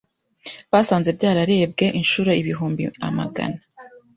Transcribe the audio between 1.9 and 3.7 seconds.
inshuro ibihumbi amagana